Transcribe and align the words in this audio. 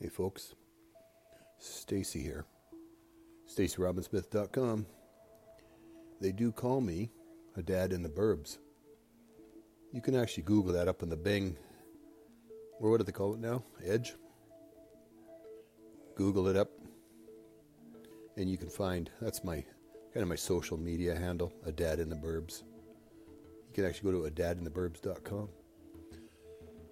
Hey 0.00 0.08
folks, 0.08 0.54
Stacy 1.58 2.22
here. 2.22 2.44
StacyRobinsmith.com. 3.52 4.86
They 6.20 6.30
do 6.30 6.52
call 6.52 6.80
me 6.80 7.10
a 7.56 7.62
dad 7.62 7.92
in 7.92 8.04
the 8.04 8.08
burbs. 8.08 8.58
You 9.92 10.00
can 10.00 10.14
actually 10.14 10.44
Google 10.44 10.72
that 10.74 10.86
up 10.86 11.02
in 11.02 11.08
the 11.08 11.16
Bing, 11.16 11.56
or 12.78 12.92
what 12.92 12.98
do 12.98 13.02
they 13.02 13.10
call 13.10 13.34
it 13.34 13.40
now? 13.40 13.64
Edge. 13.84 14.14
Google 16.14 16.46
it 16.46 16.56
up, 16.56 16.70
and 18.36 18.48
you 18.48 18.56
can 18.56 18.70
find 18.70 19.10
that's 19.20 19.42
my 19.42 19.64
kind 20.14 20.22
of 20.22 20.28
my 20.28 20.36
social 20.36 20.76
media 20.76 21.16
handle, 21.16 21.52
a 21.66 21.72
dad 21.72 21.98
in 21.98 22.08
the 22.08 22.14
burbs. 22.14 22.62
You 23.66 23.74
can 23.74 23.84
actually 23.84 24.12
go 24.12 24.20
to 24.20 24.26
a 24.26 24.30
dadintheburbs.com. 24.30 25.48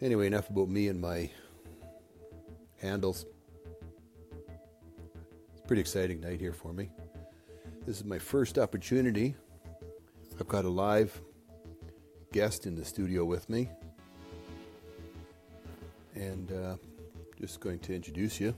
Anyway, 0.00 0.28
enough 0.28 0.50
about 0.50 0.68
me 0.68 0.86
and 0.86 1.00
my 1.00 1.28
handles. 2.82 3.24
It's 5.52 5.60
a 5.64 5.66
pretty 5.66 5.80
exciting 5.80 6.20
night 6.20 6.40
here 6.40 6.52
for 6.52 6.72
me. 6.72 6.90
This 7.86 7.98
is 7.98 8.04
my 8.04 8.18
first 8.18 8.58
opportunity. 8.58 9.34
I've 10.38 10.48
got 10.48 10.64
a 10.64 10.68
live 10.68 11.20
guest 12.32 12.66
in 12.66 12.74
the 12.74 12.84
studio 12.84 13.24
with 13.24 13.48
me. 13.48 13.68
And 16.14 16.52
uh, 16.52 16.76
just 17.40 17.60
going 17.60 17.78
to 17.80 17.94
introduce 17.94 18.40
you. 18.40 18.54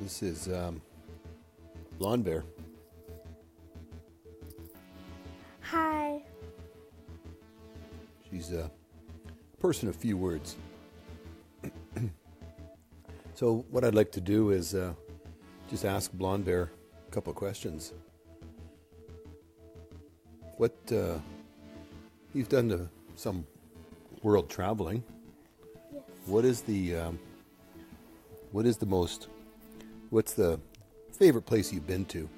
This 0.00 0.22
is 0.22 0.48
um, 0.48 0.80
Blonde 1.98 2.24
Bear. 2.24 2.44
Hi. 5.60 6.22
She's 8.30 8.52
a 8.52 8.70
person 9.58 9.88
of 9.88 9.96
few 9.96 10.16
words. 10.16 10.56
So, 13.42 13.64
what 13.72 13.82
I'd 13.82 13.96
like 13.96 14.12
to 14.12 14.20
do 14.20 14.50
is 14.50 14.72
uh, 14.72 14.94
just 15.68 15.84
ask 15.84 16.12
Blonde 16.12 16.44
Bear 16.44 16.70
a 17.08 17.10
couple 17.10 17.32
of 17.32 17.36
questions. 17.36 17.92
What 20.58 20.76
uh, 20.92 21.18
you've 22.34 22.48
done 22.48 22.68
to 22.68 22.88
some 23.16 23.44
world 24.22 24.48
traveling? 24.48 25.02
Yes. 25.92 26.02
What 26.26 26.44
is 26.44 26.60
the 26.60 26.94
um, 26.94 27.18
what 28.52 28.64
is 28.64 28.76
the 28.76 28.86
most? 28.86 29.26
What's 30.10 30.34
the 30.34 30.60
favorite 31.10 31.42
place 31.42 31.72
you've 31.72 31.88
been 31.88 32.04
to? 32.14 32.28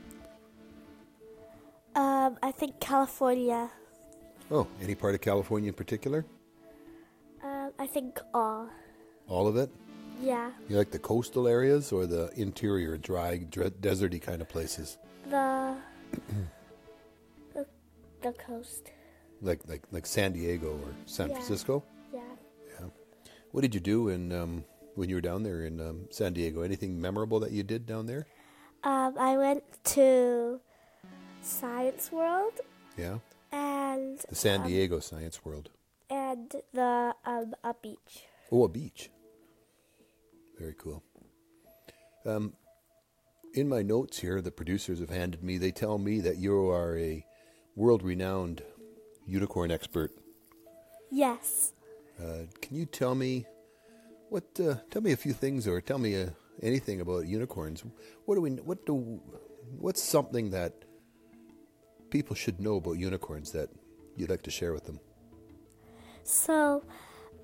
Um, 1.96 2.38
I 2.42 2.50
think 2.50 2.80
California. 2.80 3.70
Oh, 4.50 4.66
any 4.80 4.94
part 4.94 5.14
of 5.14 5.20
California 5.20 5.68
in 5.68 5.74
particular? 5.74 6.24
Um, 7.42 7.72
I 7.78 7.86
think 7.86 8.20
all. 8.32 8.70
All 9.28 9.46
of 9.46 9.58
it? 9.58 9.68
Yeah. 10.20 10.50
You 10.68 10.76
like 10.76 10.90
the 10.90 10.98
coastal 10.98 11.46
areas 11.48 11.92
or 11.92 12.06
the 12.06 12.30
interior, 12.36 12.96
dry, 12.96 13.38
dre- 13.38 13.70
deserty 13.70 14.20
kind 14.20 14.40
of 14.40 14.48
places? 14.48 14.96
The 15.28 15.76
the, 17.54 17.66
the 18.22 18.32
coast. 18.32 18.90
Like 19.42 19.60
like 19.68 19.82
like 19.90 20.06
San 20.06 20.32
Diego 20.32 20.72
or 20.72 20.94
San 21.06 21.28
Yeah. 21.28 21.34
Francisco? 21.36 21.84
Yeah. 22.12 22.20
Yeah. 22.80 22.86
What 23.52 23.60
did 23.62 23.74
you 23.74 23.80
do 23.80 24.08
in 24.08 24.32
um, 24.32 24.64
when 24.94 25.08
you 25.08 25.16
were 25.16 25.20
down 25.20 25.42
there 25.42 25.64
in 25.66 25.80
um, 25.80 26.06
San 26.10 26.32
Diego? 26.32 26.62
Anything 26.62 27.00
memorable 27.00 27.40
that 27.40 27.50
you 27.52 27.62
did 27.62 27.86
down 27.86 28.06
there? 28.06 28.26
Um, 28.84 29.16
I 29.18 29.36
went 29.36 29.64
to 29.96 30.60
Science 31.42 32.12
World 32.12 32.52
Yeah. 32.96 33.18
and 33.52 34.18
The 34.28 34.34
San 34.34 34.60
um, 34.60 34.66
Diego 34.68 35.00
Science 35.00 35.44
World. 35.44 35.70
and 36.10 36.54
the 36.72 37.14
um 37.24 37.54
a 37.64 37.74
beach. 37.74 38.24
Oh, 38.52 38.64
a 38.64 38.68
beach. 38.68 39.10
Very 40.58 40.74
cool. 40.74 41.02
Um, 42.24 42.54
in 43.54 43.68
my 43.68 43.82
notes 43.82 44.18
here, 44.18 44.40
the 44.40 44.50
producers 44.50 45.00
have 45.00 45.10
handed 45.10 45.42
me. 45.42 45.58
They 45.58 45.70
tell 45.70 45.98
me 45.98 46.20
that 46.20 46.38
you 46.38 46.70
are 46.70 46.98
a 46.98 47.24
world-renowned 47.76 48.62
unicorn 49.26 49.70
expert. 49.70 50.12
Yes. 51.10 51.72
Uh, 52.18 52.46
can 52.60 52.76
you 52.76 52.86
tell 52.86 53.14
me 53.14 53.46
what? 54.28 54.44
Uh, 54.58 54.76
tell 54.90 55.02
me 55.02 55.12
a 55.12 55.16
few 55.16 55.32
things, 55.32 55.66
or 55.66 55.80
tell 55.80 55.98
me 55.98 56.20
uh, 56.20 56.30
anything 56.62 57.00
about 57.00 57.26
unicorns. 57.26 57.84
What 58.24 58.36
do 58.36 58.40
we? 58.40 58.50
What 58.50 58.86
do? 58.86 59.20
What's 59.78 60.02
something 60.02 60.50
that 60.50 60.72
people 62.10 62.36
should 62.36 62.60
know 62.60 62.76
about 62.76 62.98
unicorns 62.98 63.52
that 63.52 63.70
you'd 64.16 64.30
like 64.30 64.42
to 64.42 64.50
share 64.50 64.72
with 64.72 64.84
them? 64.84 65.00
So, 66.22 66.84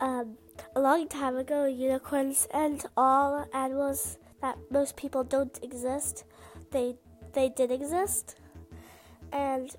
um, 0.01 0.37
a 0.75 0.81
long 0.81 1.09
time 1.09 1.37
ago, 1.37 1.67
unicorns 1.67 2.49
and 2.53 2.85
all 2.97 3.47
animals 3.53 4.19
that 4.43 4.57
most 4.71 4.97
people 4.97 5.25
don't 5.25 5.59
exist, 5.63 6.25
they 6.71 6.97
they 7.33 7.49
did 7.49 7.71
exist, 7.71 8.37
and 9.33 9.71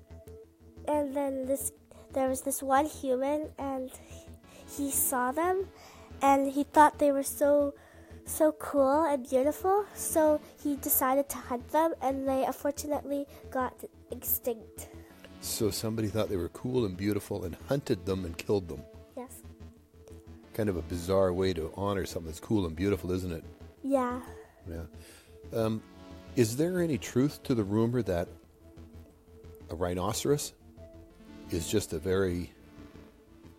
and 0.86 1.14
then 1.14 1.46
this 1.46 1.72
there 2.12 2.28
was 2.28 2.42
this 2.42 2.62
one 2.62 2.86
human, 2.86 3.50
and 3.58 3.90
he 4.76 4.90
saw 4.90 5.32
them, 5.32 5.66
and 6.20 6.52
he 6.52 6.64
thought 6.64 6.98
they 6.98 7.12
were 7.12 7.22
so 7.22 7.74
so 8.24 8.52
cool 8.52 9.04
and 9.04 9.28
beautiful, 9.28 9.84
so 9.94 10.40
he 10.62 10.76
decided 10.76 11.28
to 11.28 11.36
hunt 11.36 11.68
them, 11.72 11.94
and 12.00 12.28
they 12.28 12.44
unfortunately 12.44 13.26
got 13.50 13.74
extinct. 14.10 14.88
So 15.40 15.70
somebody 15.70 16.06
thought 16.06 16.28
they 16.28 16.36
were 16.36 16.50
cool 16.50 16.84
and 16.84 16.96
beautiful 16.96 17.44
and 17.44 17.56
hunted 17.68 18.06
them 18.06 18.24
and 18.24 18.38
killed 18.38 18.68
them. 18.68 18.84
Kind 20.54 20.68
of 20.68 20.76
a 20.76 20.82
bizarre 20.82 21.32
way 21.32 21.52
to 21.54 21.72
honor 21.76 22.04
something 22.04 22.26
that's 22.26 22.40
cool 22.40 22.66
and 22.66 22.76
beautiful, 22.76 23.10
isn't 23.12 23.32
it? 23.32 23.44
Yeah. 23.82 24.20
Yeah. 24.68 24.84
Um, 25.54 25.82
is 26.36 26.56
there 26.56 26.80
any 26.80 26.98
truth 26.98 27.42
to 27.44 27.54
the 27.54 27.64
rumor 27.64 28.02
that 28.02 28.28
a 29.70 29.74
rhinoceros 29.74 30.52
is 31.50 31.68
just 31.68 31.92
a 31.92 31.98
very 31.98 32.52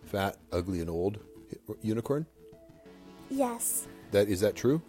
fat, 0.06 0.36
ugly, 0.52 0.80
and 0.80 0.88
old 0.88 1.18
unicorn? 1.82 2.26
Yes. 3.30 3.86
That 4.12 4.28
is 4.28 4.40
that 4.40 4.54
true? 4.54 4.80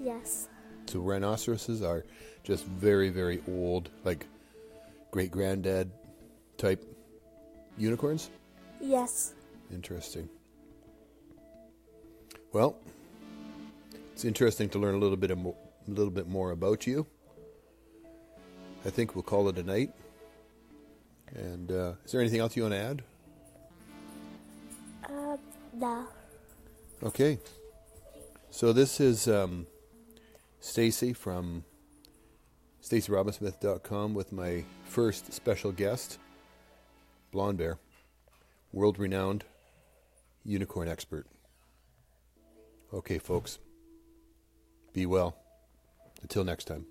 Yes. 0.00 0.48
So 0.86 1.00
rhinoceroses 1.00 1.82
are 1.82 2.04
just 2.42 2.64
very, 2.64 3.10
very 3.10 3.42
old, 3.48 3.90
like 4.04 4.26
great 5.10 5.30
granddad 5.30 5.90
type 6.56 6.84
unicorns. 7.76 8.30
Yes. 8.80 9.34
Interesting. 9.72 10.28
Well, 12.52 12.76
it's 14.12 14.26
interesting 14.26 14.68
to 14.70 14.78
learn 14.78 14.94
a 14.94 14.98
little 14.98 15.16
bit 15.16 15.30
of 15.30 15.38
mo- 15.38 15.56
a 15.88 15.90
little 15.90 16.10
bit 16.12 16.28
more 16.28 16.50
about 16.50 16.86
you. 16.86 17.06
I 18.84 18.90
think 18.90 19.14
we'll 19.14 19.22
call 19.22 19.48
it 19.48 19.56
a 19.56 19.62
night. 19.62 19.90
And 21.34 21.72
uh, 21.72 21.92
is 22.04 22.12
there 22.12 22.20
anything 22.20 22.40
else 22.40 22.54
you 22.54 22.62
want 22.62 22.74
to 22.74 22.78
add? 22.78 23.02
Um, 25.08 25.38
no. 25.72 26.06
Okay. 27.02 27.38
So 28.50 28.74
this 28.74 29.00
is 29.00 29.28
um, 29.28 29.66
Stacy 30.60 31.14
from 31.14 31.64
StacyRobinsmith.com 32.82 34.12
with 34.12 34.30
my 34.30 34.64
first 34.84 35.32
special 35.32 35.72
guest, 35.72 36.18
Blonde 37.30 37.56
Bear, 37.56 37.78
world-renowned 38.72 39.44
unicorn 40.44 40.88
expert. 40.88 41.26
Okay, 42.92 43.18
folks. 43.18 43.58
Be 44.92 45.06
well. 45.06 45.36
Until 46.22 46.44
next 46.44 46.66
time. 46.66 46.86